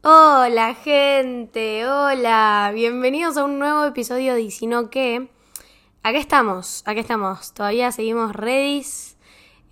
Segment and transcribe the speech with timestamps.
[0.00, 5.28] Hola gente, hola, bienvenidos a un nuevo episodio de Y si no qué.
[6.04, 8.86] Acá estamos, acá estamos, todavía seguimos ready.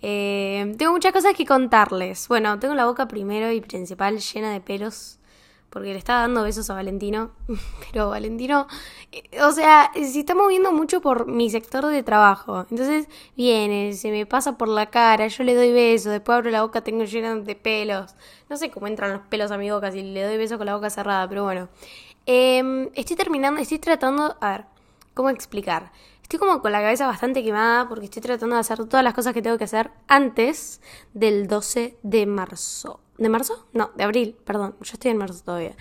[0.01, 2.27] Eh, tengo muchas cosas que contarles.
[2.27, 5.17] Bueno, tengo la boca primero y principal llena de pelos
[5.69, 7.31] porque le estaba dando besos a Valentino,
[7.91, 8.67] pero Valentino,
[9.11, 14.11] eh, o sea, se está moviendo mucho por mi sector de trabajo, entonces viene, se
[14.11, 17.35] me pasa por la cara, yo le doy besos, después abro la boca, tengo llena
[17.35, 18.15] de pelos,
[18.49, 20.75] no sé cómo entran los pelos a mi boca si le doy besos con la
[20.75, 21.69] boca cerrada, pero bueno,
[22.25, 24.65] em, estoy terminando, estoy tratando, a ver,
[25.13, 25.91] ¿cómo explicar?
[26.27, 29.33] Estoy como con la cabeza bastante quemada porque estoy tratando de hacer todas las cosas
[29.33, 30.81] que tengo que hacer antes
[31.13, 32.99] del 12 de marzo.
[33.17, 33.67] ¿De marzo?
[33.73, 34.75] No, de abril, perdón.
[34.81, 35.75] Yo estoy en marzo todavía.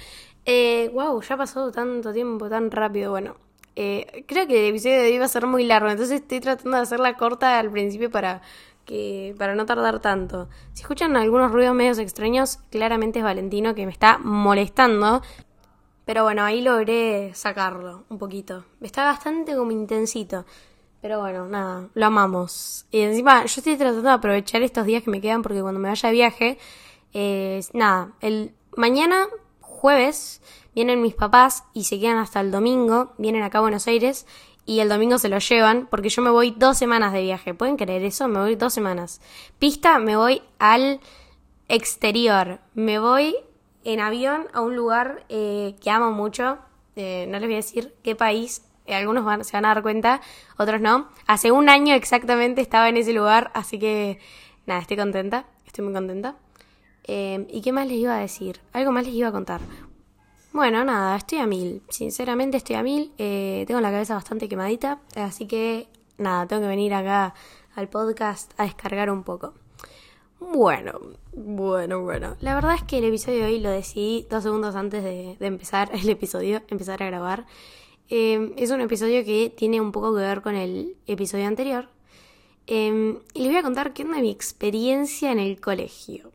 [0.44, 3.10] Eh, wow, ya pasó tanto tiempo, tan rápido.
[3.10, 3.36] Bueno,
[3.74, 6.76] eh, creo que el episodio de hoy va a ser muy largo, entonces estoy tratando
[6.78, 8.40] de hacerla corta al principio para
[8.86, 10.48] que para no tardar tanto.
[10.72, 15.20] Si escuchan algunos ruidos medios extraños, claramente es Valentino que me está molestando.
[16.06, 18.64] Pero bueno, ahí logré sacarlo un poquito.
[18.80, 20.46] Está bastante como intensito.
[21.02, 22.86] Pero bueno, nada, lo amamos.
[22.92, 25.88] Y encima yo estoy tratando de aprovechar estos días que me quedan porque cuando me
[25.88, 26.58] vaya de viaje
[27.72, 29.26] nada, el mañana
[29.60, 30.42] jueves
[30.74, 34.26] vienen mis papás y se quedan hasta el domingo, vienen acá a Buenos Aires
[34.66, 37.54] y el domingo se lo llevan porque yo me voy dos semanas de viaje.
[37.54, 38.26] ¿Pueden creer eso?
[38.26, 39.20] Me voy dos semanas.
[39.60, 41.00] Pista, me voy al
[41.68, 42.58] exterior.
[42.74, 43.36] Me voy
[43.84, 46.58] en avión a un lugar eh, que amo mucho.
[46.96, 48.62] Eh, no les voy a decir qué país.
[48.86, 50.20] Eh, algunos van, se van a dar cuenta,
[50.58, 51.08] otros no.
[51.26, 54.18] Hace un año exactamente estaba en ese lugar, así que
[54.66, 55.46] nada, estoy contenta.
[55.64, 56.36] Estoy muy contenta.
[57.06, 58.60] Em, ¿Y qué más les iba a decir?
[58.72, 59.60] Algo más les iba a contar.
[60.52, 61.82] Bueno, nada, estoy a mil.
[61.88, 63.12] Sinceramente estoy a mil.
[63.18, 65.00] Eh, tengo la cabeza bastante quemadita.
[65.14, 67.34] Así que nada, tengo que venir acá
[67.74, 69.54] al podcast a descargar un poco.
[70.40, 70.98] Bueno,
[71.34, 72.36] bueno, bueno.
[72.40, 75.90] La verdad es que el episodio de hoy lo decidí dos segundos antes de, empezar
[75.92, 77.46] el episodio, empezar a grabar.
[78.08, 81.88] Em, es un episodio que tiene un poco que ver con el episodio anterior.
[82.66, 86.32] Em, y les voy a contar qué onda mi experiencia en el colegio.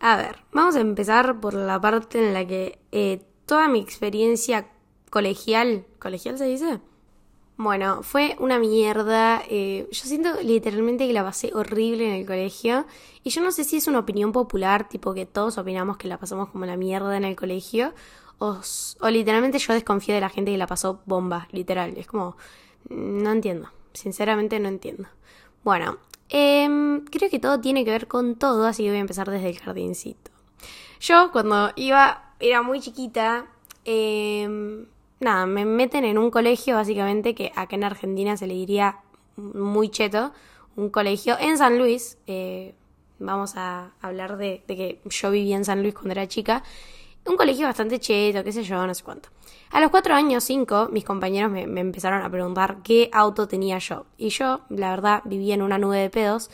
[0.00, 4.66] A ver, vamos a empezar por la parte en la que eh, toda mi experiencia
[5.10, 6.80] colegial, ¿colegial se dice?
[7.58, 9.42] Bueno, fue una mierda.
[9.50, 12.86] Eh, yo siento literalmente que la pasé horrible en el colegio.
[13.22, 16.16] Y yo no sé si es una opinión popular, tipo que todos opinamos que la
[16.16, 17.92] pasamos como la mierda en el colegio.
[18.38, 18.58] O,
[19.00, 21.98] o literalmente yo desconfío de la gente que la pasó bomba, literal.
[21.98, 22.38] Es como,
[22.88, 23.68] no entiendo.
[23.92, 25.08] Sinceramente no entiendo.
[25.62, 25.98] Bueno,
[26.30, 29.50] Em, creo que todo tiene que ver con todo, así que voy a empezar desde
[29.50, 30.30] el jardincito.
[31.00, 33.46] Yo cuando iba, era muy chiquita,
[33.84, 34.86] em,
[35.18, 39.00] nada, me meten en un colegio básicamente que acá en Argentina se le diría
[39.36, 40.32] muy cheto,
[40.76, 42.16] un colegio en San Luis.
[42.26, 42.74] Eh,
[43.18, 46.62] vamos a hablar de que yo vivía en San Luis cuando era chica
[47.26, 49.28] un colegio bastante cheto, qué sé yo, no sé cuánto.
[49.70, 54.06] A los cuatro años, cinco, mis compañeros me, empezaron a preguntar qué auto tenía yo.
[54.16, 56.50] Y yo, la verdad, vivía en una nube de pedos.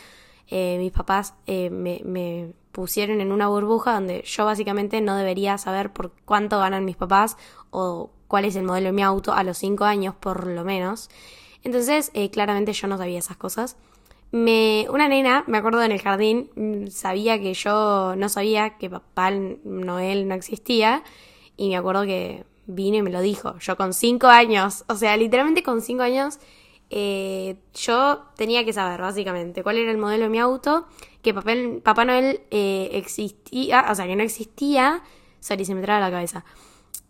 [0.49, 5.93] Eh, mis papás eh, me, pusieron en una burbuja donde yo básicamente no debería saber
[5.93, 7.39] por cuánto ganan mis papás
[7.71, 11.09] o cuál es el modelo de mi auto a los cinco años, por lo menos.
[11.63, 13.79] Entonces, eh, claramente yo no sabía esas cosas.
[14.33, 19.31] Una nena, me acuerdo en el jardín, mm, sabía que yo no sabía que Papá
[19.31, 21.03] Noel no existía
[21.57, 23.59] y me acuerdo que vino y me lo dijo.
[23.59, 26.39] Yo con cinco años, o sea, literalmente con cinco años,
[26.91, 30.87] eh, yo tenía que saber básicamente cuál era el modelo de mi auto,
[31.23, 35.03] que Papá Noel eh, existía, o sea, que no existía.
[35.41, 36.45] Sorry, se me traba la cabeza.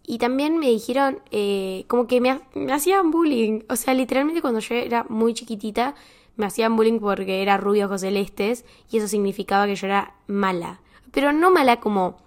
[0.07, 3.63] Y también me dijeron, eh, como que me, me hacían bullying.
[3.69, 5.95] O sea, literalmente cuando yo era muy chiquitita,
[6.37, 10.81] me hacían bullying porque era rubio ojos celestes y eso significaba que yo era mala.
[11.11, 12.19] Pero no mala como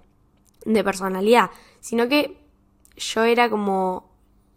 [0.66, 2.38] de personalidad, sino que
[2.98, 4.10] yo era como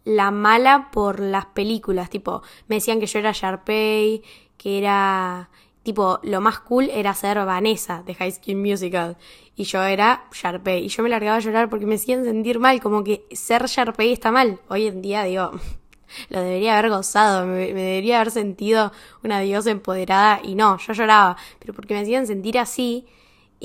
[0.03, 4.21] la mala por las películas, tipo, me decían que yo era Sharpay,
[4.57, 5.49] que era
[5.83, 9.17] tipo, lo más cool era ser Vanessa de High School Musical
[9.55, 12.81] y yo era Sharpay y yo me largaba a llorar porque me hacían sentir mal,
[12.81, 14.59] como que ser Sharpay está mal.
[14.69, 15.51] Hoy en día digo,
[16.29, 18.91] lo debería haber gozado, me, debería haber sentido
[19.23, 23.05] una diosa empoderada y no, yo lloraba, pero porque me hacían sentir así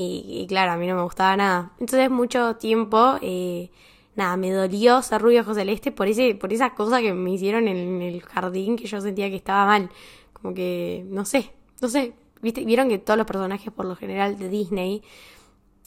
[0.01, 1.73] y, claro, a mí no me gustaba nada.
[1.81, 3.71] Entonces mucho tiempo, eh,
[4.15, 7.67] nada, me dolió ser rubio ojos celeste por, ese, por esa cosa que me hicieron
[7.67, 9.91] en, el jardín que yo sentía que estaba mal.
[10.33, 12.65] Como que, no sé, no sé, ¿viste?
[12.65, 15.03] vieron que todos los personajes por lo general de Disney,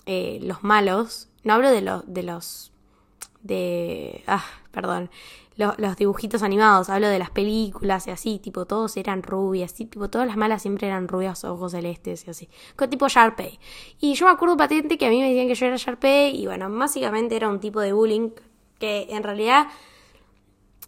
[0.06, 2.71] eh, los malos, no hablo de, de los
[3.44, 5.10] de, ah, perdón,
[5.58, 10.10] los, los, dibujitos animados, hablo de las películas y así, tipo, todos eran rubias, tipo,
[10.10, 13.60] todas las malas siempre eran rubias, ojos celestes y así, con tipo Sharpay.
[14.00, 16.46] Y yo me acuerdo patente que a mí me decían que yo era Sharpay y
[16.46, 18.32] bueno, básicamente era un tipo de bullying
[18.80, 19.68] que en realidad,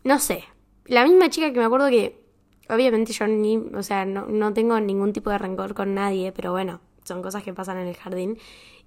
[0.04, 0.44] no sé,
[0.86, 2.24] la misma chica que me acuerdo que,
[2.70, 6.52] obviamente yo ni, o sea, no, no tengo ningún tipo de rencor con nadie, pero
[6.52, 8.38] bueno, son cosas que pasan en el jardín.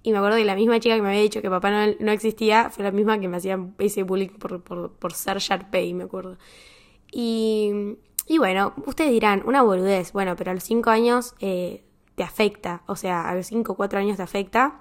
[0.07, 2.13] Y me acuerdo que la misma chica que me había dicho que Papá Noel no
[2.13, 6.05] existía fue la misma que me hacía ese bullying por, por, por ser Sharpay, me
[6.05, 6.37] acuerdo.
[7.11, 10.13] Y, y bueno, ustedes dirán, una boludez.
[10.13, 11.83] Bueno, pero a los 5 años eh,
[12.15, 12.83] te afecta.
[12.85, 14.79] O sea, a los 5 o 4 años te afecta.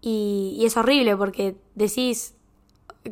[0.00, 2.34] Y, y es horrible porque decís,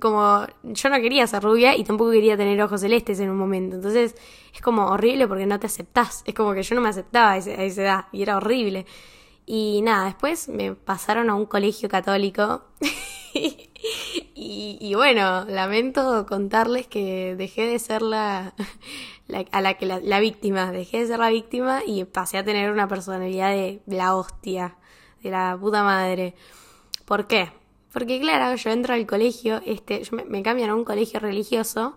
[0.00, 3.76] como yo no quería ser rubia y tampoco quería tener ojos celestes en un momento.
[3.76, 4.16] Entonces
[4.52, 6.24] es como horrible porque no te aceptás.
[6.26, 8.84] Es como que yo no me aceptaba a, esa edad y era horrible.
[9.46, 12.64] Y nada, después me pasaron a un colegio católico.
[13.34, 18.54] y, bueno, lamento contarles que dejé de ser la,
[19.50, 22.88] a la que la, víctima, dejé de ser la víctima y pasé a tener una
[22.88, 24.76] personalidad de la hostia,
[25.22, 26.34] de la puta madre.
[27.04, 27.50] ¿Por qué?
[27.92, 31.96] Porque claro, yo entro al colegio, este, me, me cambian a un colegio religioso,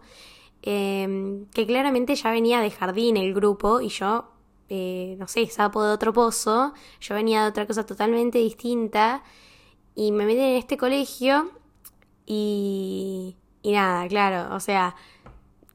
[0.61, 4.34] eh, que claramente ya venía de jardín el grupo y yo
[4.69, 9.23] eh, no sé, sapo de otro pozo, yo venía de otra cosa totalmente distinta.
[9.95, 11.51] Y me metí en este colegio
[12.25, 14.95] y, y nada, claro, o sea,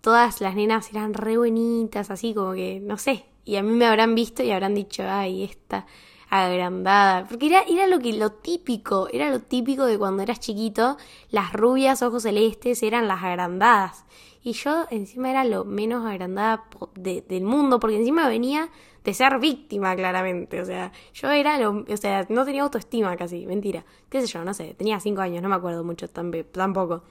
[0.01, 3.87] todas las nenas eran re buenitas, así como que, no sé, y a mí me
[3.87, 5.87] habrán visto y habrán dicho, ay, esta
[6.29, 10.97] agrandada, porque era, era lo que, lo típico, era lo típico de cuando eras chiquito,
[11.31, 14.05] las rubias, ojos celestes eran las agrandadas.
[14.43, 16.65] Y yo encima era lo menos agrandada
[16.95, 18.71] del mundo, porque encima venía
[19.05, 20.61] de ser víctima, claramente.
[20.61, 21.85] O sea, yo era lo.
[21.89, 23.85] O sea, no tenía autoestima casi, mentira.
[24.09, 24.45] ¿Qué sé yo?
[24.45, 27.03] No sé, tenía cinco años, no me acuerdo mucho tampoco.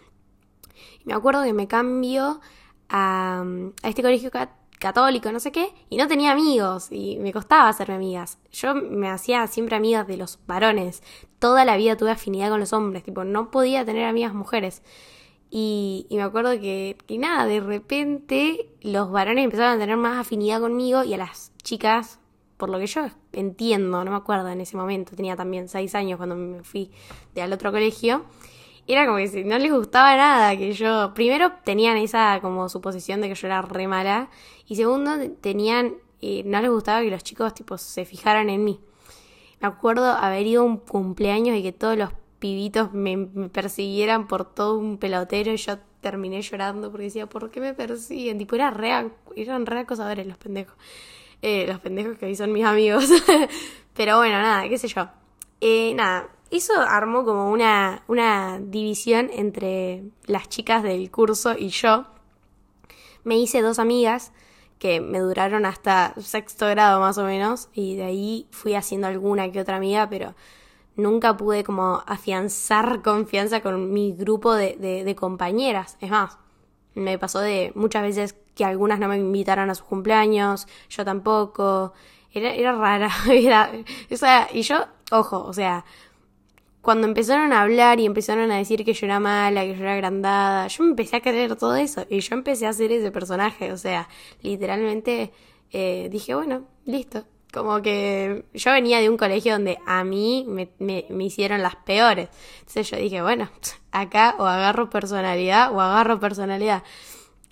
[1.05, 2.39] Me acuerdo que me cambio
[2.89, 3.43] a,
[3.83, 4.31] a este colegio
[4.79, 8.39] católico, no sé qué, y no tenía amigos, y me costaba hacerme amigas.
[8.51, 11.03] Yo me hacía siempre amigas de los varones.
[11.37, 14.81] Toda la vida tuve afinidad con los hombres, tipo, no podía tener amigas mujeres.
[15.51, 20.61] Y, me acuerdo que, que nada, de repente los varones empezaron a tener más afinidad
[20.61, 22.19] conmigo y a las chicas,
[22.57, 26.17] por lo que yo entiendo, no me acuerdo en ese momento, tenía también seis años
[26.17, 26.91] cuando me fui
[27.33, 28.25] de al otro colegio,
[28.93, 33.29] era como que no les gustaba nada que yo, primero tenían esa como suposición de
[33.29, 34.29] que yo era re mala
[34.67, 35.11] y segundo
[35.41, 38.79] tenían, eh, no les gustaba que los chicos tipo se fijaran en mí.
[39.61, 43.17] Me acuerdo haber ido un cumpleaños y que todos los pibitos me,
[43.51, 48.37] persiguieran por todo un pelotero y yo terminé llorando porque decía, ¿por qué me persiguen?
[48.37, 50.75] Tipo, era re, eran re acosadores los pendejos.
[51.41, 53.09] Eh, los pendejos que hoy son mis amigos.
[53.93, 55.09] Pero bueno, nada, qué sé yo.
[55.61, 62.05] Eh, nada, eso armó como una, una división entre las chicas del curso y yo.
[63.23, 64.31] Me hice dos amigas
[64.79, 69.51] que me duraron hasta sexto grado más o menos y de ahí fui haciendo alguna
[69.51, 70.35] que otra amiga, pero
[70.99, 75.97] nunca pude como afianzar confianza con mi grupo de, de, compañeras.
[76.01, 76.37] Es más,
[76.95, 81.93] me pasó de muchas veces que algunas no me invitaran a sus cumpleaños, yo tampoco.
[82.33, 83.09] Era, era rara.
[84.11, 85.85] O sea, y yo, ojo, o sea,
[86.81, 89.93] cuando empezaron a hablar y empezaron a decir que yo era mala, que yo era
[89.93, 93.71] agrandada, yo empecé a creer todo eso y yo empecé a hacer ese personaje.
[93.71, 94.07] O sea,
[94.41, 95.31] literalmente
[95.71, 100.69] eh, dije, bueno, listo, como que yo venía de un colegio donde a mí me,
[100.79, 102.29] me, hicieron las peores.
[102.59, 103.49] Entonces yo dije, bueno,
[103.91, 106.83] acá o agarro personalidad o agarro personalidad.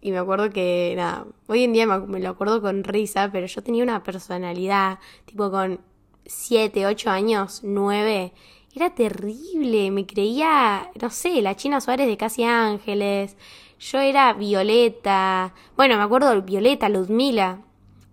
[0.02, 3.64] Y me acuerdo que, nada, hoy en día me, lo acuerdo con risa, pero yo
[3.64, 5.80] tenía una personalidad, tipo con
[6.26, 8.34] 7, 8 años, 9.
[8.76, 13.36] Era terrible, me creía, no sé, la China Suárez de Casi Ángeles.
[13.80, 15.56] Yo era Violeta.
[15.76, 17.62] Bueno, me acuerdo Violeta, Ludmila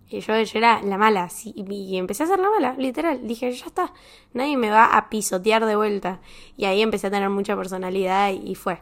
[0.09, 3.27] yo, yo era la mala, y empecé a ser la mala, literal.
[3.27, 3.93] Dije, ya está,
[4.33, 6.21] nadie me va a pisotear de vuelta.
[6.57, 8.81] Y ahí empecé a tener mucha personalidad y fue.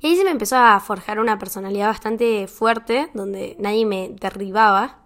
[0.00, 4.97] Y ahí se me empezó a forjar una personalidad bastante fuerte, donde nadie me derribaba.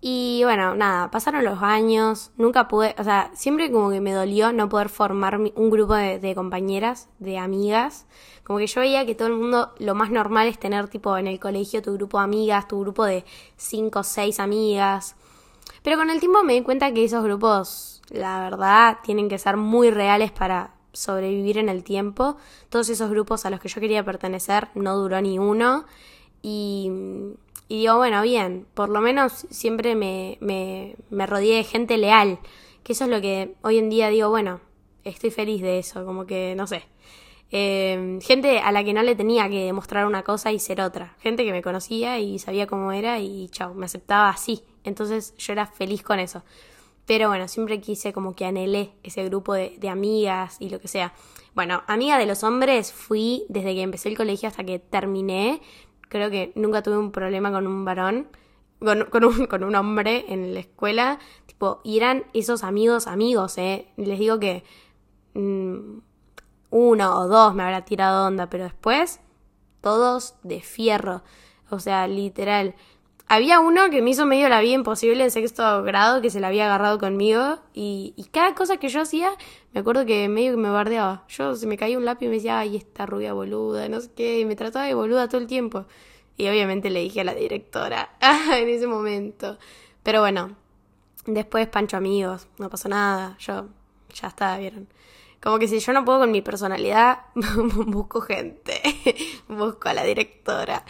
[0.00, 4.52] Y bueno, nada, pasaron los años, nunca pude, o sea, siempre como que me dolió
[4.52, 8.06] no poder formar un grupo de, compañeras, de amigas.
[8.44, 11.26] Como que yo veía que todo el mundo, lo más normal es tener tipo en
[11.26, 13.24] el colegio tu grupo de amigas, tu grupo de
[13.56, 15.16] cinco o seis amigas.
[15.82, 19.56] Pero con el tiempo me di cuenta que esos grupos, la verdad, tienen que ser
[19.56, 22.36] muy reales para sobrevivir en el tiempo.
[22.68, 25.86] Todos esos grupos a los que yo quería pertenecer no duró ni uno.
[26.40, 26.90] Y
[27.68, 32.38] y digo, bueno, bien, por lo menos siempre me, me, me rodeé de gente leal,
[32.82, 34.60] que eso es lo que hoy en día digo, bueno,
[35.04, 36.84] estoy feliz de eso, como que, no sé.
[37.50, 41.16] Em, gente a la que no le tenía que demostrar una cosa y ser otra.
[41.20, 44.62] Gente que me conocía y sabía cómo era y chao, me aceptaba así.
[44.84, 46.42] Entonces yo era feliz con eso.
[47.06, 50.88] Pero bueno, siempre quise como que anhelé ese grupo de, de amigas y lo que
[50.88, 51.14] sea.
[51.54, 55.62] Bueno, amiga de los hombres fui desde que empecé el colegio hasta que terminé.
[56.08, 58.28] Creo que nunca tuve un problema con un varón,
[58.78, 61.18] con, un, con un hombre en la escuela.
[61.46, 63.88] Tipo, y eran esos amigos, amigos, ¿eh?
[63.96, 64.64] Les digo que
[65.34, 65.98] mmm,
[66.70, 69.20] uno o dos me habrá tirado onda, pero después
[69.80, 71.22] todos de fierro.
[71.70, 72.74] O sea, literal.
[73.30, 76.48] Había uno que me hizo medio la vida imposible en sexto grado, que se la
[76.48, 79.30] había agarrado conmigo, y, cada cosa que yo hacía,
[79.74, 81.24] me acuerdo que medio que me bardeaba.
[81.28, 84.10] Yo se me caía un lápiz y me decía, ay, esta rubia boluda, no sé
[84.16, 85.84] qué, y me trataba de boluda todo el tiempo.
[86.38, 88.16] Y obviamente le dije a la directora
[88.52, 89.58] en ese momento.
[90.02, 90.56] Pero bueno,
[91.26, 93.66] después Pancho amigos, no pasó nada, yo
[94.14, 94.88] ya estaba, vieron.
[95.40, 98.80] Como que si yo no puedo con mi personalidad, busco gente,
[99.48, 100.84] busco a la directora.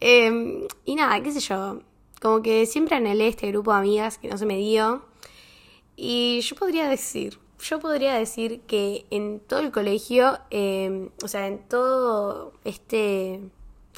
[0.00, 1.80] Eh, y nada, qué sé yo,
[2.20, 5.04] como que siempre anhelé este grupo de amigas que no se me dio.
[5.96, 11.46] Y yo podría decir, yo podría decir que en todo el colegio, eh, o sea,
[11.46, 13.40] en todo este,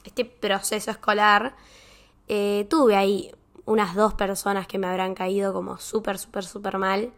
[0.05, 1.57] este proceso escolar,
[2.29, 3.33] eh, tuve ahí
[3.65, 7.13] unas dos personas que me habrán caído como súper, súper, súper mal.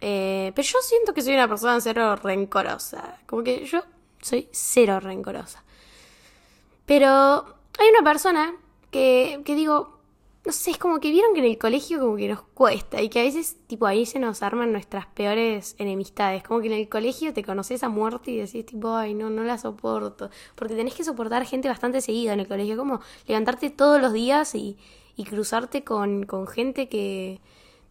[0.00, 3.18] Eh, pero yo siento que soy una persona cero rencorosa.
[3.26, 3.82] Como que yo
[4.20, 5.64] soy cero rencorosa.
[6.86, 7.08] Pero
[7.78, 8.54] hay una persona
[8.90, 9.98] que, que digo,
[10.44, 13.10] no sé, es como que vieron que en el colegio como que nos cuesta y
[13.10, 16.42] que a veces, tipo, ahí se nos arman nuestras peores enemistades.
[16.42, 19.44] Como que en el colegio te conoces a muerte y decís, tipo, ay, no, no
[19.44, 20.30] la soporto.
[20.54, 22.76] Porque tenés que soportar gente bastante seguida en el colegio.
[22.78, 24.78] Como levantarte todos los días y,
[25.16, 27.40] y cruzarte con, con gente que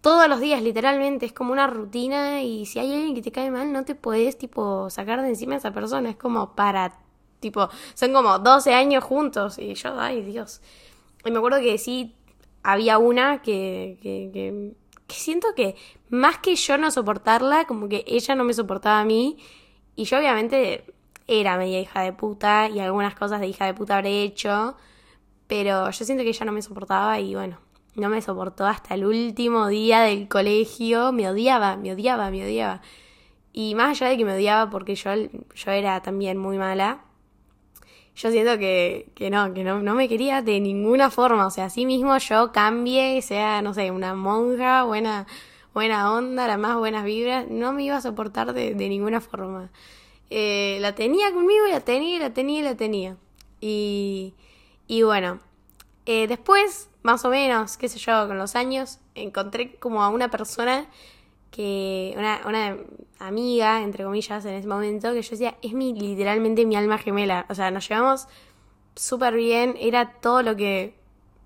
[0.08, 3.52] todos los días, literalmente, es como una rutina y si hay alguien que te cae
[3.52, 6.98] mal, no te puedes, tipo, sacar de encima a esa persona, es como para,
[7.42, 10.62] tipo, son como 12 años juntos y yo, ay Dios.
[11.26, 12.16] Y me acuerdo que sí,
[12.64, 14.76] había una que, que, que,
[15.08, 15.76] que siento que
[16.08, 19.36] más que yo no soportarla, como que ella no me soportaba a mí
[19.98, 20.86] y yo obviamente
[21.28, 24.78] era media hija de puta y algunas cosas de hija de puta habré hecho,
[25.48, 27.60] pero yo siento que ella no me soportaba y bueno,
[27.98, 32.82] no me soportó hasta el último día del colegio, me odiaba, me odiaba, me odiaba.
[33.54, 35.12] Y más allá de que me odiaba porque yo,
[35.56, 37.04] yo era también muy mala,
[38.16, 41.46] yo siento que, que no, que no, no me quería de ninguna forma.
[41.46, 45.28] O sea, así mismo yo cambie, sea, no sé, una monja, buena,
[45.74, 49.72] buena onda, las más buenas vibras, no me iba a soportar de, de ninguna forma.
[50.30, 53.18] Eh, la tenía conmigo y la tenía, la tenía, y la tenía.
[53.62, 54.34] Y,
[54.88, 55.40] y bueno,
[56.08, 60.30] eh, después más o menos, qué sé yo, con los años, encontré como a una
[60.30, 60.88] persona
[61.52, 62.78] que, una, una
[63.20, 67.46] amiga, entre comillas, en ese momento, que yo decía, es mi, literalmente mi alma gemela.
[67.50, 68.28] O sea, nos llevamos
[68.96, 70.98] súper bien, era todo lo que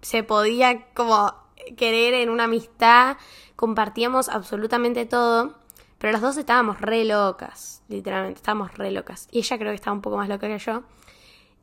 [0.01, 1.33] se podía como
[1.75, 3.17] querer en una amistad,
[3.55, 5.55] compartíamos absolutamente todo,
[5.97, 9.27] pero las dos estábamos re locas, literalmente, estábamos re locas.
[9.31, 10.83] Y ella creo que estaba un poco más loca que yo.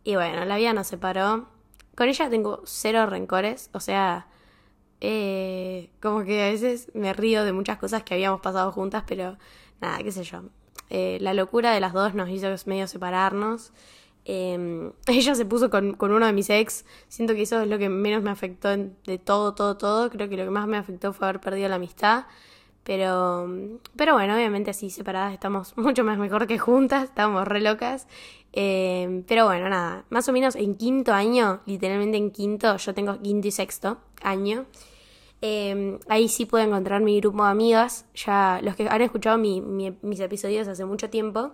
[0.02, 1.57] Y bueno, la vida nos separó.
[1.98, 4.28] Con ella tengo cero rencores, o sea,
[5.00, 9.36] eh, como que a veces me río de muchas cosas que habíamos pasado juntas, pero
[9.80, 10.42] nada, qué sé yo.
[10.90, 13.72] Eh, la locura de las dos nos hizo medio separarnos.
[14.26, 16.84] Eh, ella se puso con, uno de mis ex.
[17.08, 20.08] Siento que eso es lo que menos me afectó de todo, todo, todo.
[20.08, 22.26] Creo que lo que más me afectó fue haber perdido la amistad.
[22.84, 23.46] Pero,
[23.96, 28.06] pero bueno, obviamente así separadas estamos mucho más mejor que juntas, estamos re locas.
[28.52, 33.20] Eh, pero bueno, nada, más o menos en quinto año, literalmente en quinto, yo tengo
[33.20, 34.66] quinto y sexto año.
[35.40, 38.06] Eh, ahí sí puedo encontrar mi grupo de amigas.
[38.14, 41.52] Ya los que han escuchado mi, mis episodios hace mucho tiempo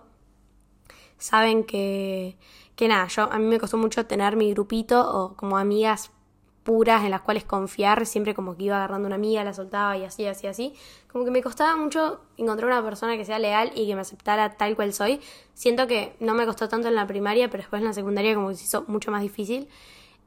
[1.17, 2.37] saben que,
[2.75, 6.11] que nada, yo a mí me costó mucho tener mi grupito o como amigas
[6.65, 10.03] puras en las cuales confiar, siempre como que iba agarrando una amiga, la soltaba y
[10.03, 10.73] así, así, así.
[11.11, 14.57] Como que me costaba mucho encontrar una persona que sea leal y que me aceptara
[14.57, 15.21] tal cual soy.
[15.53, 18.49] Siento que no me costó tanto en la primaria, pero después en la secundaria como
[18.49, 19.69] que se hizo mucho más difícil.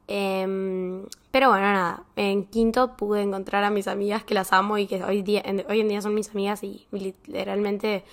[0.07, 4.87] Eh, pero bueno, nada, en quinto pude encontrar a mis amigas que las amo y
[4.87, 8.03] que hoy, día, en, hoy en día son mis amigas y literalmente,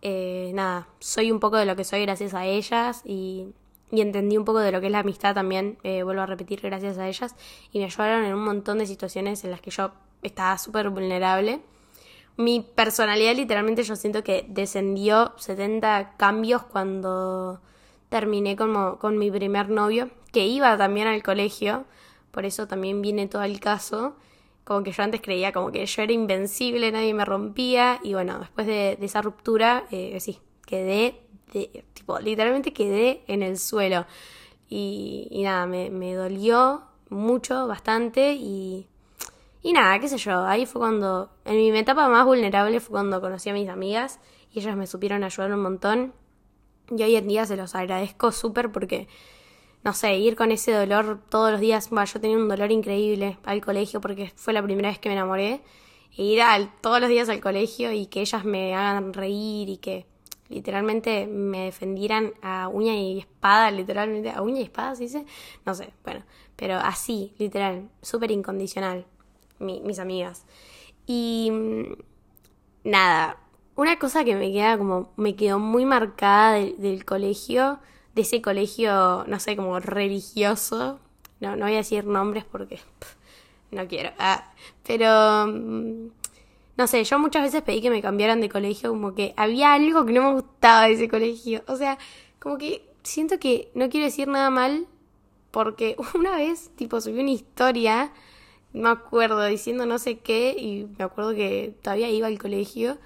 [0.00, 3.48] eh, nada, soy un poco de lo que soy gracias a ellas y
[3.94, 6.60] y entendí un poco de lo que es la amistad también, eh, vuelvo a repetir,
[6.60, 7.36] gracias a ellas,
[7.70, 11.60] y me ayudaron en un montón de situaciones en las que yo estaba súper vulnerable.
[12.36, 17.60] Mi personalidad literalmente yo siento que descendió 70 cambios cuando
[18.08, 21.84] terminé como, con mi primer novio, que iba también al colegio,
[22.30, 24.16] por eso también viene todo el caso,
[24.64, 28.40] como que yo antes creía como que yo era invencible, nadie me rompía, y bueno,
[28.40, 31.20] después de, de esa ruptura, eh, sí, quedé
[31.92, 34.06] tipo, literalmente quedé en el suelo.
[34.68, 38.88] Y, y nada, me, me dolió mucho, bastante y...
[39.62, 43.22] Y nada, qué sé yo, ahí fue cuando, en mi etapa más vulnerable fue cuando
[43.22, 44.20] conocí a mis amigas
[44.52, 46.12] y ellas me supieron ayudar un montón.
[46.90, 49.08] Y hoy en día se los agradezco súper porque,
[49.82, 53.62] no sé, ir con ese dolor todos los días, yo tenía un dolor increíble al
[53.62, 55.62] colegio porque fue la primera vez que me enamoré.
[56.16, 59.78] E ir al, todos los días al colegio y que ellas me hagan reír y
[59.78, 60.06] que
[60.48, 65.26] literalmente me defendieran a uña y espada, literalmente, a uña y espada se dice,
[65.64, 66.24] no sé, bueno,
[66.56, 69.06] pero así, literal, súper incondicional,
[69.58, 70.44] mis amigas.
[71.06, 73.38] Y mm, nada,
[73.76, 77.80] una cosa que me queda como, me quedó muy marcada del colegio,
[78.14, 81.00] de ese colegio, no sé, como religioso,
[81.40, 82.78] no, no voy a decir nombres porque
[83.70, 84.52] no quiero, ah,
[84.86, 85.46] pero...
[86.76, 90.04] No sé, yo muchas veces pedí que me cambiaran de colegio, como que había algo
[90.04, 91.62] que no me gustaba de ese colegio.
[91.68, 91.98] O sea,
[92.40, 94.86] como que siento que no quiero decir nada mal,
[95.50, 98.12] porque una vez, tipo, subí una historia,
[98.72, 102.98] no me acuerdo, diciendo no sé qué, y me acuerdo que todavía iba al colegio,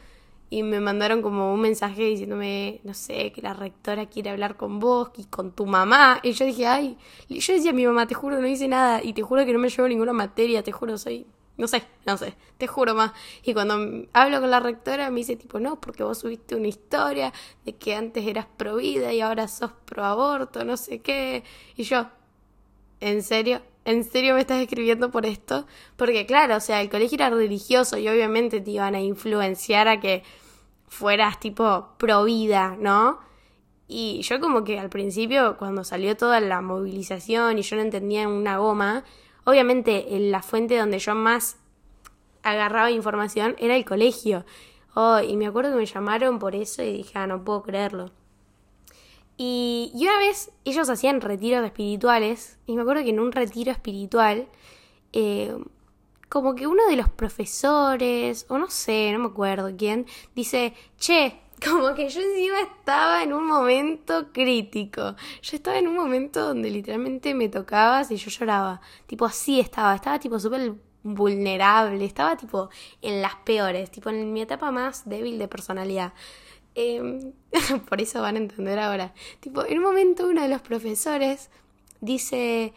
[0.50, 4.80] y me mandaron como un mensaje diciéndome, no sé, que la rectora quiere hablar con
[4.80, 6.20] vos y con tu mamá.
[6.22, 6.96] Y yo dije, ay,
[7.28, 9.58] yo decía a mi mamá, te juro, no hice nada, y te juro que no
[9.58, 11.26] me llevo ninguna materia, te juro, soy
[11.58, 13.12] no sé, no sé, te juro más.
[13.42, 17.32] Y cuando hablo con la rectora me dice tipo, no, porque vos subiste una historia
[17.66, 21.42] de que antes eras pro vida y ahora sos pro aborto, no sé qué.
[21.76, 22.06] Y yo,
[23.00, 23.60] ¿en serio?
[23.84, 25.66] ¿En serio me estás escribiendo por esto?
[25.96, 29.98] Porque claro, o sea, el colegio era religioso y obviamente te iban a influenciar a
[29.98, 30.22] que
[30.86, 33.18] fueras tipo pro vida, ¿no?
[33.88, 38.28] Y yo como que al principio, cuando salió toda la movilización y yo no entendía
[38.28, 39.04] una goma,
[39.48, 41.56] Obviamente la fuente donde yo más
[42.42, 44.44] agarraba información era el colegio.
[44.92, 48.10] Oh, y me acuerdo que me llamaron por eso y dije, ah, no puedo creerlo.
[49.38, 54.48] Y, una vez ellos hacían retiros espirituales, y me acuerdo que en un retiro espiritual,
[55.14, 55.56] eh,
[56.28, 61.40] como que uno de los profesores, o no sé, no me acuerdo quién, dice, che,
[61.64, 65.14] como que yo encima estaba en un momento crítico.
[65.42, 68.80] Yo estaba en un momento donde literalmente me tocabas y yo lloraba.
[69.06, 72.70] Tipo así estaba, estaba tipo súper vulnerable, estaba tipo
[73.02, 76.12] en las peores, tipo en mi etapa más débil de personalidad.
[76.74, 77.32] Em,
[77.88, 79.12] por eso van a entender ahora.
[79.40, 81.50] Tipo, en un momento uno de los profesores
[82.00, 82.72] dice,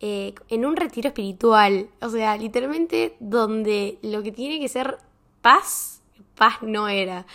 [0.00, 4.98] eh, en un retiro espiritual, o sea, literalmente donde lo que tiene que ser
[5.40, 6.02] paz,
[6.36, 7.26] paz no era.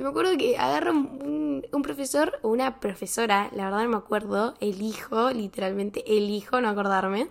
[0.00, 4.54] Y me acuerdo que agarra un, profesor o una profesora, la verdad no me acuerdo,
[4.58, 7.28] el hijo, literalmente el hijo, no acordarme.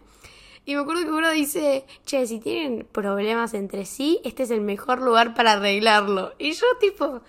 [0.65, 4.61] Y me acuerdo que uno dice, che, si tienen problemas entre sí, este es el
[4.61, 6.33] mejor lugar para arreglarlo.
[6.37, 7.23] Y yo tipo,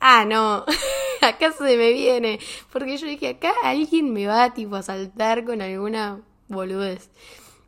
[0.00, 0.64] ah, no,
[1.20, 2.38] acá se me viene.
[2.72, 7.10] Porque yo dije, acá alguien me va tipo a saltar con alguna boludez.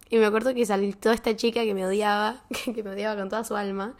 [0.09, 3.45] Y me acuerdo que saltó esta chica que me odiaba, que me odiaba con toda
[3.45, 3.95] su alma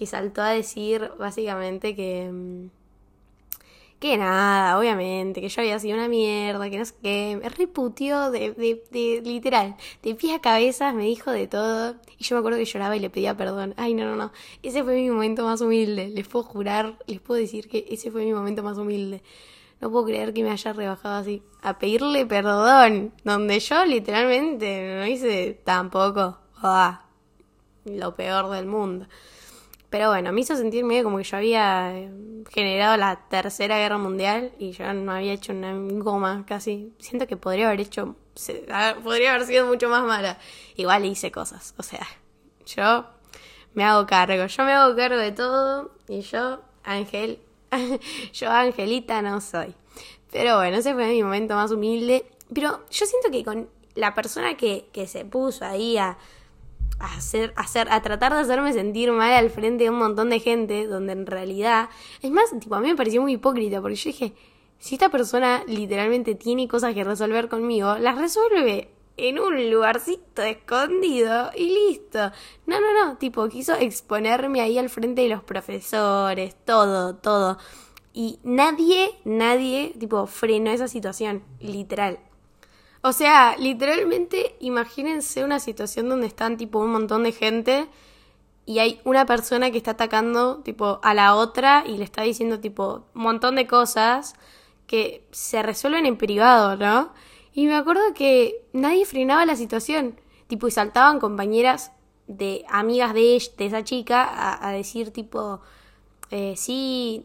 [0.00, 2.30] que saltó a decir básicamente que...
[2.32, 2.70] Mm,
[3.98, 7.38] que nada, obviamente, que yo había sido una mierda, que no sé qué.
[7.38, 11.96] Me reputió de, de, de, literal, de pies a cabezas, me dijo de todo.
[12.16, 13.74] Y yo me acuerdo que lloraba y le pedía perdón.
[13.76, 14.32] Ay, no, no, no.
[14.62, 16.08] Ese fue mi momento más humilde.
[16.08, 19.22] Les puedo jurar, les puedo decir que ese fue mi momento más humilde.
[19.82, 21.42] No puedo creer que me haya rebajado así.
[21.60, 23.12] A pedirle perdón.
[23.22, 26.38] Donde yo literalmente no hice tampoco.
[27.84, 29.06] Lo peor del mundo.
[29.90, 32.10] Pero bueno, me hizo sentir medio como que yo había eh,
[32.50, 36.92] generado la tercera guerra mundial y yo no había hecho una goma casi.
[37.00, 38.14] Siento que podría haber hecho,
[39.02, 40.38] podría haber sido mucho más mala.
[40.76, 42.06] Igual hice cosas, o sea,
[42.64, 43.04] yo
[43.74, 47.40] me hago cargo, yo me hago cargo de todo y yo, Ángel,
[48.32, 49.74] yo Angelita no soy.
[50.30, 52.24] Pero bueno, ese fue mi momento más humilde.
[52.54, 56.16] Pero yo siento que con la persona que, que se puso ahí a
[57.00, 60.38] a hacer, hacer, a tratar de hacerme sentir mal al frente de un montón de
[60.38, 61.88] gente, donde en realidad,
[62.22, 64.34] es más, tipo, a mí me pareció muy hipócrita, porque yo dije,
[64.78, 71.50] si esta persona literalmente tiene cosas que resolver conmigo, las resuelve en un lugarcito escondido
[71.54, 72.32] y listo.
[72.66, 77.58] No, no, no, tipo, quiso exponerme ahí al frente de los profesores, todo, todo.
[78.12, 82.18] Y nadie, nadie, tipo, frenó esa situación, literal.
[83.02, 87.88] O sea, literalmente imagínense una situación donde están tipo un montón de gente
[88.66, 92.60] y hay una persona que está atacando tipo a la otra y le está diciendo
[92.60, 94.34] tipo un montón de cosas
[94.86, 97.12] que se resuelven en privado, ¿no?
[97.52, 101.92] Y me acuerdo que nadie frenaba la situación, tipo y saltaban compañeras
[102.26, 105.60] de amigas de, ella, de esa chica a, decir tipo,
[106.30, 107.24] eh, sí,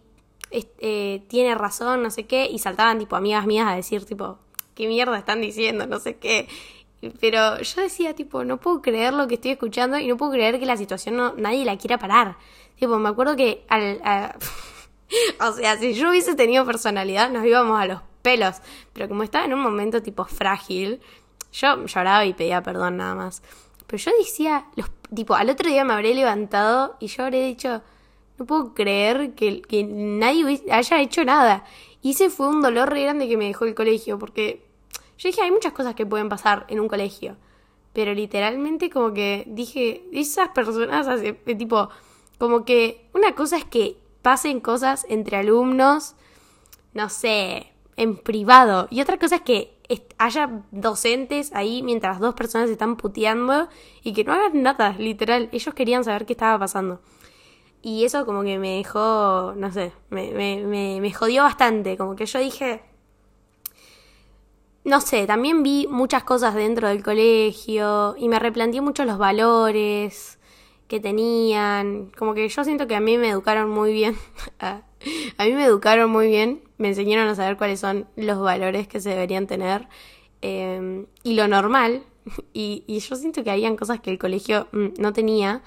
[0.52, 4.40] eh, tiene razón, no sé qué, y saltaban tipo amigas mías a decir tipo,
[4.76, 5.88] ¿qué mierda están diciendo?
[5.88, 6.48] No sé qué.
[7.20, 10.60] Pero yo decía, tipo, no puedo creer lo que estoy escuchando y no puedo creer
[10.60, 12.38] que la situación no, nadie la quiera parar.
[12.78, 14.00] Tipo, me acuerdo que al...
[15.40, 18.58] o sea, si yo hubiese tenido personalidad, nos íbamos a los pelos.
[18.94, 21.00] Pero como estaba en un momento tipo frágil,
[21.52, 23.44] yo lloraba y pedía perdón nada más.
[23.88, 27.82] Pero yo decía, los, tipo, al otro día me habré levantado y yo habré dicho,
[28.38, 31.66] no puedo creer que, que nadie haya hecho nada.
[32.02, 34.65] Y ese fue un dolor re grande que me dejó el colegio, porque
[35.18, 37.38] yo dije, hay muchas cosas que pueden pasar en un colegio.
[37.94, 41.90] Pero literalmente como que dije, esas personas hace, tipo,
[42.38, 46.16] como que una cosa es que pasen cosas entre alumnos,
[46.94, 48.88] no sé, en privado.
[48.92, 49.76] Y otra cosa es que
[50.18, 53.70] haya docentes ahí mientras dos personas están puteando
[54.04, 55.48] y que no hagan nada, literal.
[55.54, 57.00] Ellos querían saber qué estaba pasando.
[57.82, 61.96] Y eso como que me dejó, no sé, me, me, me jodió bastante.
[61.96, 62.82] Como que yo dije,
[64.86, 70.38] no sé, también vi muchas cosas dentro del colegio y me replanteé mucho los valores
[70.88, 72.12] que tenían.
[72.16, 74.16] Como que yo siento que a mí me educaron muy bien.
[74.60, 74.84] a
[75.44, 76.62] mí me educaron muy bien.
[76.78, 79.88] Me enseñaron a saber cuáles son los valores que se deberían tener.
[80.42, 82.04] Em, y lo normal.
[82.54, 85.62] Y, y, yo siento que habían cosas que el colegio mm, no tenía.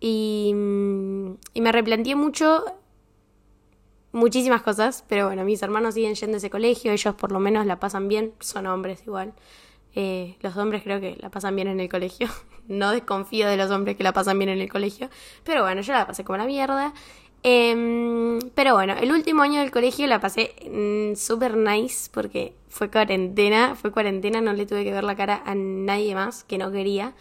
[0.00, 2.64] Y, mm, y me replanteé mucho
[4.14, 7.66] muchísimas cosas, pero bueno, mis hermanos siguen yendo a ese colegio, ellos por lo menos
[7.66, 9.34] la pasan bien, son hombres igual.
[9.96, 12.28] Eh, los hombres creo que la pasan bien en el colegio.
[12.68, 15.10] no desconfío de los hombres que la pasan bien en el colegio.
[15.44, 16.94] Pero bueno, yo la pasé como la mierda.
[17.42, 22.90] Em, pero bueno, el último año del colegio la pasé mm, super nice porque fue
[22.90, 23.74] cuarentena.
[23.74, 27.14] Fue cuarentena, no le tuve que ver la cara a nadie más que no quería.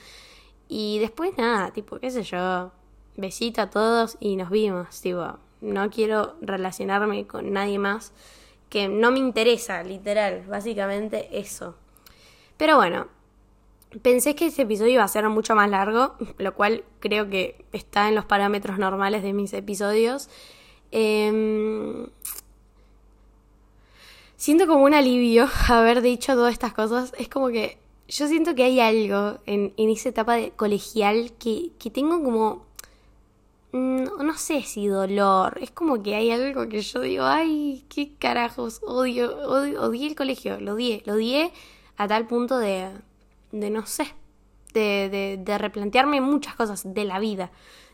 [0.68, 2.72] Y después nada, tipo, qué sé yo.
[3.18, 8.14] Besito a todos y nos vimos, tipo no quiero relacionarme con nadie más
[8.70, 11.76] que no me interesa, literal, básicamente eso.
[12.58, 13.08] Pero bueno,
[14.02, 18.08] pensé que este episodio iba a ser mucho más largo, lo cual creo que está
[18.08, 20.28] en los parámetros normales de mis episodios.
[20.92, 22.08] Em,
[24.38, 27.14] siento como un alivio haber dicho todas estas cosas.
[27.20, 31.72] Es como que yo siento que hay algo en, en esa etapa de colegial que,
[31.78, 32.66] que tengo como
[33.74, 38.82] no, sé si dolor, es como que hay algo que yo digo, ay, qué carajos,
[38.84, 41.52] odio, odio odié el colegio, lo odié, lo odié
[41.98, 42.90] a tal punto de,
[43.52, 44.06] de no sé,
[44.74, 47.52] de, de, de replantearme muchas cosas de la vida.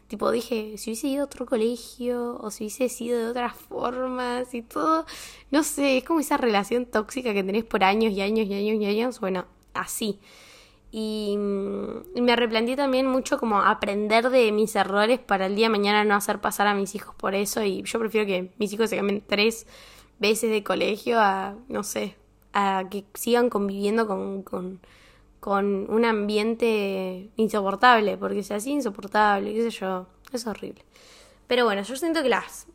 [0.09, 4.53] Tipo, dije, si hubiese ido a otro colegio o si hubiese sido de otras formas
[4.55, 5.05] y todo,
[5.51, 8.81] no sé, es como esa relación tóxica que tenés por años y años y años
[8.81, 10.19] y años, bueno, así.
[10.91, 16.03] Y, me replanteé también mucho como aprender de mis errores para el día de mañana
[16.03, 17.63] no hacer pasar a mis hijos por eso.
[17.63, 19.67] Y yo prefiero que mis hijos se cambien tres
[20.19, 22.15] veces de colegio a, no sé,
[22.53, 24.79] a que sigan conviviendo con, con,
[25.39, 30.83] con un ambiente insoportable, porque si así insoportable, qué sé yo, es horrible.
[31.47, 32.67] Pero bueno, yo siento que las,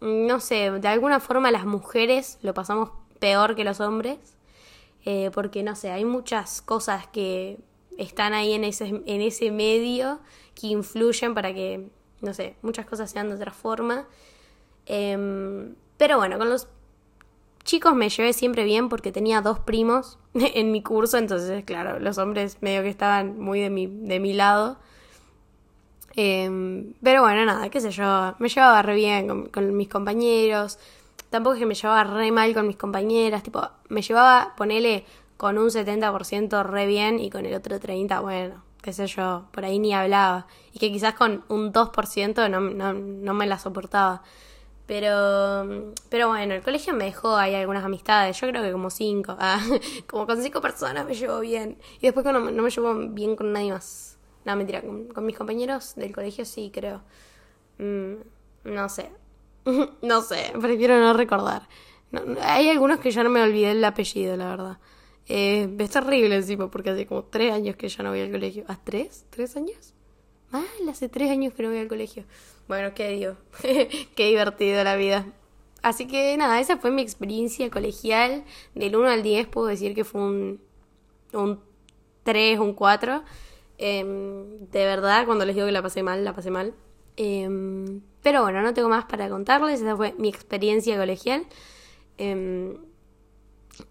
[0.00, 4.18] no sé, de alguna forma las mujeres lo pasamos peor que los hombres
[5.04, 7.58] eh, porque no sé, hay muchas cosas que
[7.98, 10.20] están ahí en ese, en ese medio
[10.54, 11.88] que influyen para que,
[12.20, 14.06] no sé, muchas cosas sean de otra forma.
[14.86, 16.68] Em, pero bueno, con los
[17.64, 22.18] chicos me llevé siempre bien porque tenía dos primos en mi curso, entonces, claro, los
[22.18, 24.78] hombres medio que estaban muy de mi, de mi lado.
[26.14, 30.78] Em, pero bueno, nada, qué sé yo, me llevaba re bien con, con mis compañeros,
[31.32, 35.04] tampoco es que me llevaba re mal con mis compañeras, tipo, me llevaba, ponele,
[35.36, 39.64] con un 70% re bien y con el otro 30%, bueno, qué sé yo, por
[39.64, 40.46] ahí ni hablaba.
[40.72, 44.22] Y que quizás con un 2% no, no, no me la soportaba.
[44.86, 49.36] Pero, pero bueno, el colegio me dejó ahí algunas amistades, yo creo que como cinco,
[49.38, 49.60] ah,
[50.06, 51.78] como con cinco personas me llevo bien.
[52.00, 54.18] Y después no, no me llevo bien con nadie más.
[54.44, 57.00] No, mentira, con, mis compañeros del colegio sí, creo.
[57.78, 58.14] Mm,
[58.64, 59.10] no sé,
[60.02, 61.68] no sé, prefiero no recordar.
[62.40, 64.78] hay algunos que ya no me olvidé el apellido, la verdad.
[65.28, 68.64] Eh, es terrible encima, porque hace como tres años que ya no voy al colegio.
[68.68, 69.24] ¿A tres?
[69.30, 69.94] ¿Tres años?
[70.50, 72.24] Mal, hace tres años que no voy al colegio.
[72.68, 73.36] Bueno, qué digo.
[73.62, 75.26] qué divertido la vida.
[75.82, 78.44] Así que nada, esa fue mi experiencia colegial.
[78.74, 80.60] Del 1 al 10 puedo decir que fue un,
[81.32, 81.60] un
[82.22, 83.22] 3, un 4.
[83.78, 86.74] Em, de verdad, cuando les digo que la pasé mal, la pasé mal.
[87.16, 89.80] Em, pero bueno, no tengo más para contarles.
[89.80, 91.46] Esa fue mi experiencia colegial.
[92.18, 92.76] Em,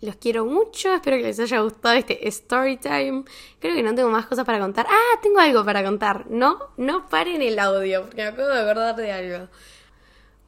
[0.01, 0.93] los quiero mucho.
[0.93, 3.23] Espero que les haya gustado este story time.
[3.59, 4.87] Creo que no tengo más cosas para contar.
[4.89, 6.25] Ah, tengo algo para contar.
[6.29, 9.47] No, no paren el audio, porque me acabo de acordar de algo.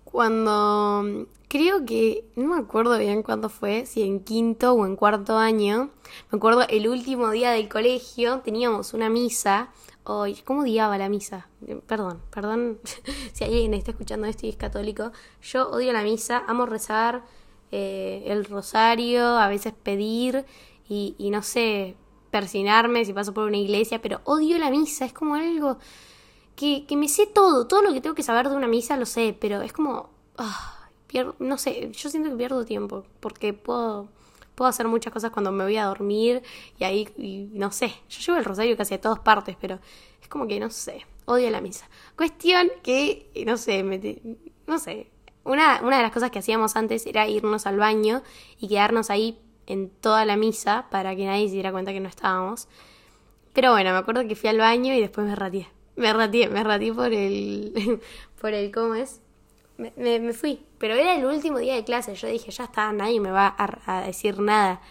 [0.05, 5.37] cuando creo que, no me acuerdo bien cuándo fue, si en quinto o en cuarto
[5.37, 5.91] año,
[6.31, 9.71] me acuerdo el último día del colegio, teníamos una misa.
[10.03, 11.47] ¿Cómo odiaba la misa?
[11.87, 12.79] Perdón, perdón
[13.33, 15.11] si alguien está escuchando esto y es católico.
[15.41, 17.23] Yo odio la misa, amo rezar
[17.71, 20.45] eh, el rosario, a veces pedir
[20.87, 21.95] y, y no sé,
[22.31, 25.77] persinarme si paso por una iglesia, pero odio la misa, es como algo
[26.55, 29.05] que, que me sé todo, todo lo que tengo que saber de una misa lo
[29.05, 34.07] sé, pero es como, ah, pierdo, no sé, yo siento que pierdo tiempo, porque puedo,
[34.55, 36.43] puedo hacer muchas cosas cuando me voy a dormir
[36.77, 39.79] y ahí, y no sé, yo llevo el rosario casi a todas partes, pero
[40.21, 41.89] es como que no sé, odio la misa.
[42.15, 43.99] Cuestión que, no sé, me,
[44.67, 45.07] no sé,
[45.43, 48.23] una, una de las cosas que hacíamos antes era irnos al baño
[48.59, 52.09] y quedarnos ahí en toda la misa para que nadie se diera cuenta que no
[52.09, 52.67] estábamos.
[53.53, 55.67] Pero bueno, me acuerdo que fui al baño y después me ratié.
[55.95, 58.01] Me ratié, me ratié por el.
[58.41, 58.71] por el.
[58.71, 59.21] ¿Cómo es?
[59.77, 60.59] Me, me, fui.
[60.77, 62.15] Pero era el último día de clase.
[62.15, 64.81] Yo dije, ya está, nadie me va a, decir nada.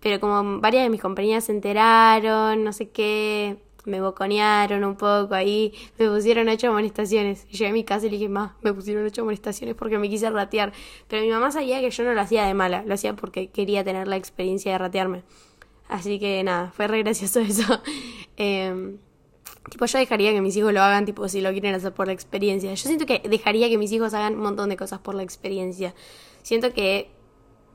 [0.00, 5.34] Pero como varias de mis compañeras se enteraron, no sé qué, me boconearon un poco
[5.34, 7.46] ahí, me pusieron ocho amonestaciones.
[7.50, 10.08] Y llegué a mi casa y le dije, ma, me pusieron ocho amonestaciones porque me
[10.08, 10.72] quise ratear.
[11.08, 13.84] Pero mi mamá sabía que yo no lo hacía de mala, lo hacía porque quería
[13.84, 15.22] tener la experiencia de ratearme.
[15.88, 17.80] Así que nada, fue re gracioso eso.
[18.36, 18.96] eh,
[19.70, 22.12] tipo, yo dejaría que mis hijos lo hagan, tipo, si lo quieren hacer por la
[22.12, 22.72] experiencia.
[22.72, 25.94] Yo siento que dejaría que mis hijos hagan un montón de cosas por la experiencia.
[26.42, 27.10] Siento que,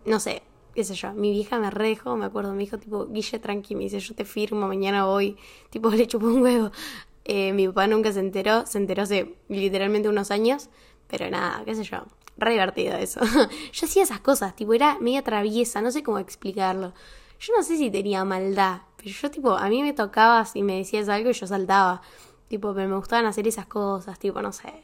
[0.06, 3.40] no sé, qué sé yo, mi vieja me rejo, me acuerdo, me dijo tipo, Guille,
[3.40, 5.38] tranqui, me dice, yo te firmo, mañana voy,
[5.70, 6.72] tipo, le chupó un huevo.
[7.26, 10.70] Eh, mi papá nunca se enteró, se enteró hace literalmente unos años,
[11.08, 12.06] pero nada, qué sé yo,
[12.38, 13.20] re divertido eso.
[13.74, 16.94] yo hacía esas cosas, tipo, era media traviesa, no sé cómo explicarlo.
[17.40, 20.78] Yo no sé si tenía maldad, pero yo tipo, a mí me tocabas y me
[20.78, 22.02] decías algo y yo saltaba.
[22.48, 24.84] Tipo, pero me gustaban hacer esas cosas, tipo, no sé.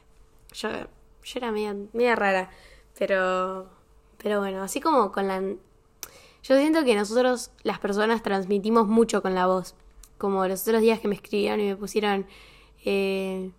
[0.54, 0.88] Yo, yo
[1.36, 2.50] era media, media rara,
[2.98, 3.70] pero...
[4.18, 5.40] Pero bueno, así como con la
[6.48, 9.76] yo siento que nosotros, las personas, transmitimos mucho con la voz.
[10.18, 12.26] Como los otros días que me escribieron y me pusieron.
[12.86, 13.52] Eh,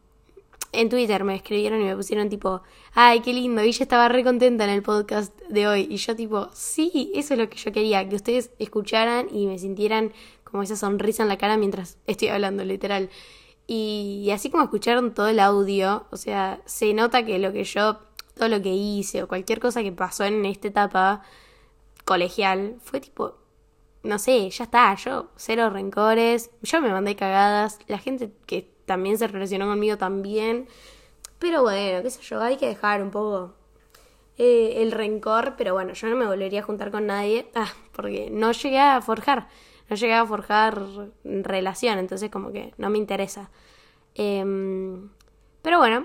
[0.73, 2.62] en Twitter me escribieron y me pusieron tipo,
[2.94, 5.87] ay, qué lindo, y ella estaba re contenta en el podcast de hoy.
[5.90, 9.59] Y yo tipo, sí, eso es lo que yo quería, que ustedes escucharan y me
[9.59, 10.12] sintieran
[10.51, 13.11] como esa sonrisa en la cara mientras estoy hablando, literal.
[13.67, 17.99] Y, así como escucharon todo el audio, o sea, se nota que lo que yo,
[18.35, 21.23] todo lo que hice o cualquier cosa que pasó en esta etapa,
[22.09, 23.37] colegial fue tipo,
[24.03, 29.19] no sé, ya está, yo cero rencores, yo me mandé cagadas, la gente que también
[29.19, 30.67] se relacionó conmigo también,
[31.39, 33.55] pero bueno, qué sé yo, hay que dejar un poco
[34.39, 38.31] eh, el rencor, pero bueno, yo no me volvería a juntar con nadie, ah, porque
[38.31, 39.49] no llegué a forjar,
[39.88, 40.83] no llegué a forjar
[41.24, 43.51] relación, entonces como que no me interesa.
[44.14, 45.09] Em,
[45.62, 46.05] pero bueno,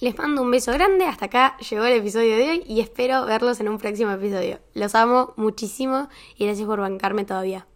[0.00, 3.60] les mando un beso grande, hasta acá llegó el episodio de hoy y espero verlos
[3.60, 4.60] en un próximo episodio.
[4.74, 7.66] Los amo muchísimo y gracias por bancarme todavía.